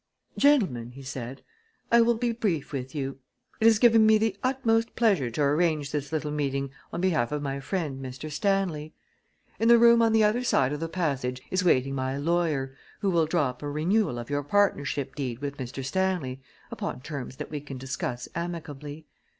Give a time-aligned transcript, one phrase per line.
[0.35, 1.43] "Gentlemen," he said,
[1.91, 3.19] "I will be brief with you.
[3.59, 7.43] It has given me the utmost pleasure to arrange this little meeting on behalf of
[7.43, 8.31] my friend, Mr.
[8.31, 8.95] Stanley.
[9.59, 13.11] In the room on the other side of the passage is waiting my lawyer, who
[13.11, 15.85] will draw up a renewal of your partnership deed with Mr.
[15.85, 16.41] Stanley
[16.71, 19.05] upon terms that we can discuss amicably.